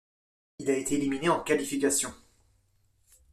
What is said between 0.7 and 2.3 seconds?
a été éliminé en qualifications.